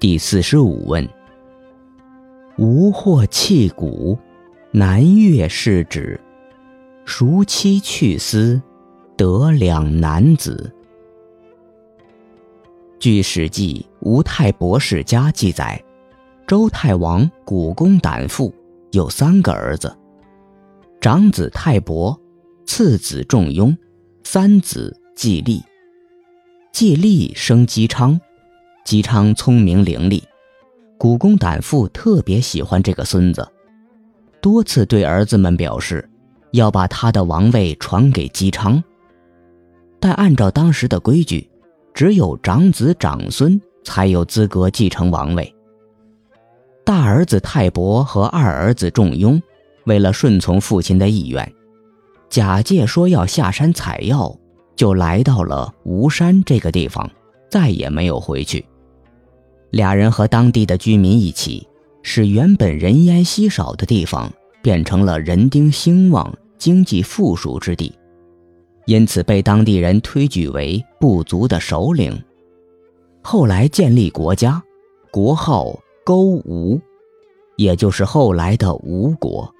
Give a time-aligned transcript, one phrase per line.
[0.00, 1.08] 第四十五问：
[2.56, 4.16] 吴获弃骨，
[4.70, 6.20] 南越是指，
[7.04, 8.62] 孰妻去思，
[9.16, 10.72] 得两男子？
[13.00, 15.82] 据《史记·吴太伯世家》记载，
[16.46, 18.54] 周太王古公胆父
[18.92, 19.92] 有三个儿子，
[21.00, 22.16] 长子太伯，
[22.66, 23.76] 次子仲雍，
[24.22, 25.60] 三子季历。
[26.70, 28.20] 季历生姬昌。
[28.88, 30.22] 姬昌聪明伶俐，
[30.96, 33.46] 古公胆父特别喜欢这个孙子，
[34.40, 36.08] 多次对儿子们表示
[36.52, 38.82] 要把他的王位传给姬昌。
[40.00, 41.46] 但按照当时的规矩，
[41.92, 45.54] 只有长子长孙才有资格继承王位。
[46.82, 49.38] 大儿子泰伯和二儿子仲雍
[49.84, 51.52] 为了顺从父亲的意愿，
[52.30, 54.34] 假借说要下山采药，
[54.74, 57.06] 就来到了吴山这个地方，
[57.50, 58.64] 再也没有回去。
[59.70, 61.66] 俩人和当地的居民一起，
[62.02, 67.92] 使原本人烟稀少的地方变成了人丁兴旺、经济富庶之地，
[68.86, 72.18] 因此被当地人推举为部族的首领。
[73.22, 74.62] 后来建立国家，
[75.10, 76.80] 国号勾吴，
[77.56, 79.52] 也就是后来的吴国。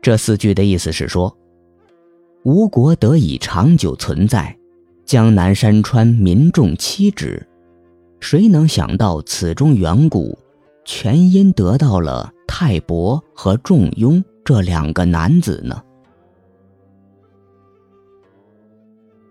[0.00, 1.36] 这四句的意思是说，
[2.44, 4.56] 吴国得以长久存在，
[5.04, 7.46] 江南山川民众妻之。
[8.22, 10.38] 谁能想到此中缘故，
[10.84, 15.82] 全因得到了泰伯和仲雍这两个男子呢？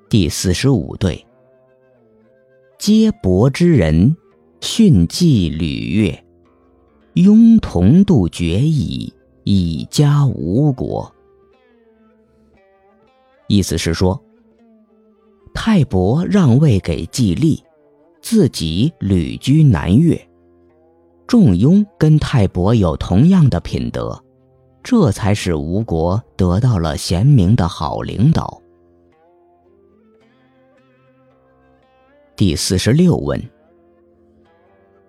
[0.09, 1.25] 第四十五对，
[2.77, 4.13] 皆伯之人，
[4.59, 6.25] 训季履月，
[7.13, 9.11] 雍同度绝矣，
[9.45, 11.09] 以家吴国。
[13.47, 14.21] 意思是说，
[15.53, 17.63] 泰伯让位给季历。
[18.31, 20.17] 自己旅居南越，
[21.27, 24.23] 仲雍跟泰伯有同样的品德，
[24.81, 28.61] 这才使吴国得到了贤明的好领导。
[32.37, 33.37] 第四十六问：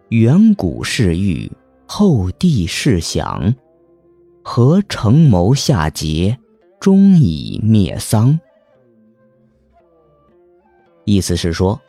[0.09, 1.49] 远古世欲，
[1.87, 3.55] 后帝世享，
[4.43, 6.37] 何成谋夏桀，
[6.81, 8.37] 终以灭丧？
[11.05, 11.81] 意思是说。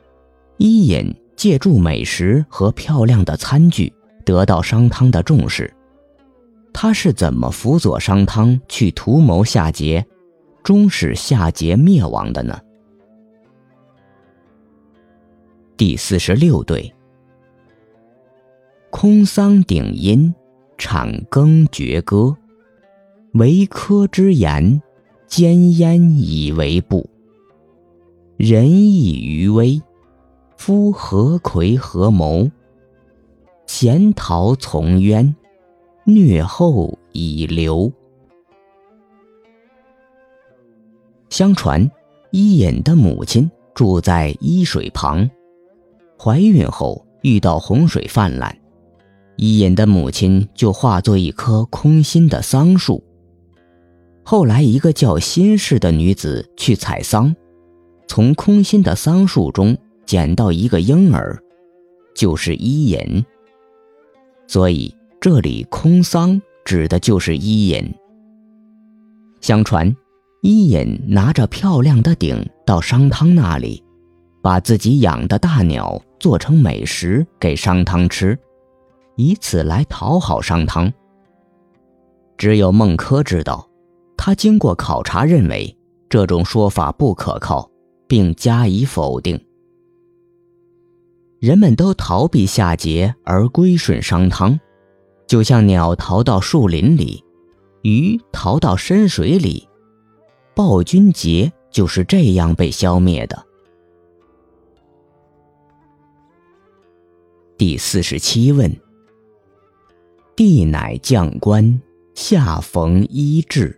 [0.57, 3.91] 伊尹借助美食和漂亮的餐具
[4.23, 5.73] 得到商汤的重视，
[6.71, 10.03] 他是怎么辅佐商汤去图谋夏桀，
[10.63, 12.59] 终使夏桀灭亡的呢？
[15.75, 16.93] 第四十六对，
[18.89, 20.33] 空桑顶阴，
[20.77, 22.37] 产耕绝歌，
[23.33, 24.81] 为科之言，
[25.27, 27.09] 兼焉以为部，
[28.37, 29.81] 仁义于微。
[30.65, 32.49] 夫何魁何谋？
[33.67, 35.35] 贤逃从渊，
[36.05, 37.91] 虐后以流。
[41.29, 41.91] 相传，
[42.31, 45.29] 伊尹的母亲住在伊水旁，
[46.17, 48.57] 怀孕后遇到洪水泛滥，
[49.35, 53.03] 伊尹的母亲就化作一棵空心的桑树。
[54.23, 57.35] 后来，一个叫辛氏的女子去采桑，
[58.07, 59.77] 从空心的桑树中。
[60.05, 61.41] 捡到一个婴儿，
[62.15, 63.25] 就是伊尹。
[64.47, 67.93] 所以这里空桑指的就是伊尹。
[69.41, 69.93] 相传，
[70.41, 73.83] 伊尹拿着漂亮的鼎到商汤那里，
[74.41, 78.37] 把自己养的大鸟做成美食给商汤吃，
[79.15, 80.91] 以此来讨好商汤。
[82.37, 83.67] 只有孟轲知道，
[84.17, 85.75] 他经过考察认为
[86.09, 87.69] 这种说法不可靠，
[88.07, 89.39] 并加以否定。
[91.43, 94.57] 人们都逃避夏桀而归顺商汤，
[95.27, 97.21] 就像鸟逃到树林里，
[97.81, 99.67] 鱼逃到深水里，
[100.55, 103.45] 暴君桀就是这样被消灭的。
[107.57, 108.73] 第四十七问：
[110.37, 111.81] 帝乃将官，
[112.15, 113.77] 夏逢伊至，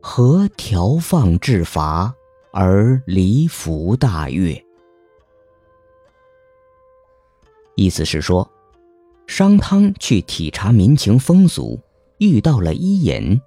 [0.00, 2.14] 何调放治伐
[2.52, 4.64] 而离服大悦？
[7.76, 8.50] 意思是说，
[9.26, 11.78] 商汤去体察民情风俗，
[12.16, 13.38] 遇到了伊尹，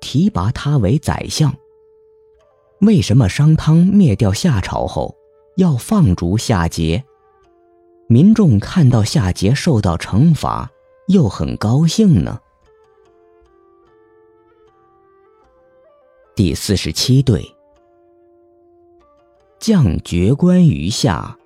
[0.00, 1.54] 提拔他为宰相。
[2.80, 5.16] 为什么商汤灭掉夏朝后
[5.56, 7.00] 要放逐夏桀？
[8.08, 10.68] 民众看到夏桀受到惩罚，
[11.06, 12.40] 又很高兴呢？
[16.34, 17.48] 第四十七对，
[19.60, 21.38] 将爵关于夏。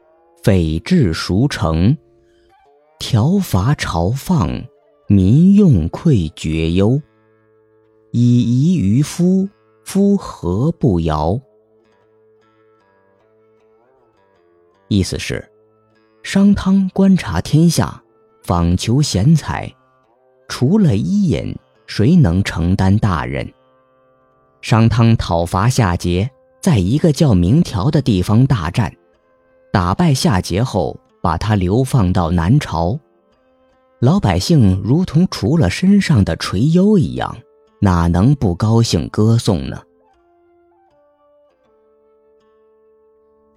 [0.42, 1.98] 匪至孰成，
[3.08, 4.50] 条伐朝放，
[5.06, 7.00] 民用愧绝忧。
[8.10, 9.48] 以夷于夫，
[9.84, 11.40] 夫何不尧？
[14.88, 15.48] 意思是，
[16.24, 18.02] 商汤观察天下，
[18.42, 19.72] 访求贤才，
[20.48, 21.56] 除了伊尹，
[21.86, 23.48] 谁能承担大任？
[24.62, 26.28] 商汤讨伐夏桀，
[26.60, 28.92] 在一个叫明条的地方大战，
[29.72, 32.98] 打败夏桀后，把他流放到南朝。
[33.98, 37.36] 老百姓如同除了身上的垂忧一样，
[37.80, 39.82] 哪能不高兴歌颂呢？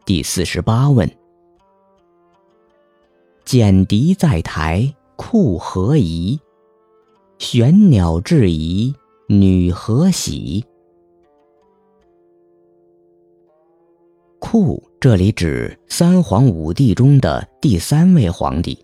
[0.06, 1.10] 第四十八问：
[3.46, 6.40] 剪笛在台，库何宜？
[7.38, 8.96] 玄鸟质疑，
[9.28, 10.66] 女何喜？
[14.52, 18.84] 库这里指三皇五帝中的第三位皇帝，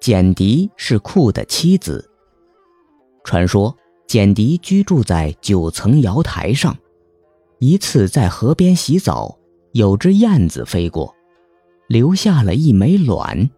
[0.00, 2.08] 简狄是库的妻子。
[3.24, 3.76] 传说
[4.06, 6.78] 简狄居住在九层瑶台上，
[7.58, 9.36] 一次在河边洗澡，
[9.72, 11.12] 有只燕子飞过，
[11.88, 13.50] 留下了一枚卵。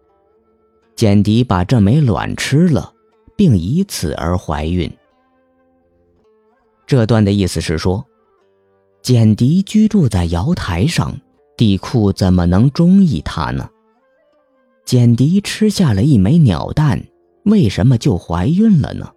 [0.95, 2.91] 简狄把这枚卵吃了，
[3.37, 4.91] 并以此而怀孕。
[6.87, 8.03] 这段的意思是说。
[9.05, 11.15] 简狄居住在瑶台上，
[11.55, 13.69] 帝库怎么能中意他呢？
[14.83, 16.99] 简狄吃下了一枚鸟蛋，
[17.43, 19.13] 为什么就怀孕了呢？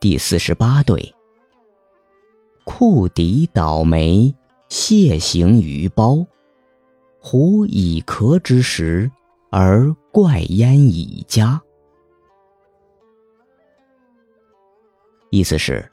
[0.00, 1.14] 第四十八对。
[2.64, 4.34] 库狄倒霉，
[4.68, 6.26] 蟹行于包，
[7.20, 9.08] 狐以壳之时，
[9.52, 11.62] 而怪焉以家。
[15.32, 15.90] 意思是。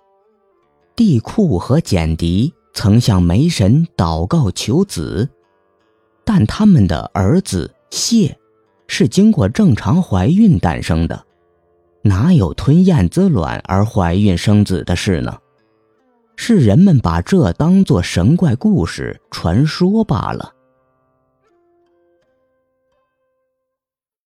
[0.98, 5.30] 帝喾和简狄曾向梅神祷告求子，
[6.26, 8.38] 但他们的儿子谢
[8.86, 11.26] 是经过正常怀孕诞生的，
[12.02, 15.38] 哪有吞燕子卵而怀孕生子的事呢？
[16.36, 20.54] 是人们把这当作神怪故事传说罢了。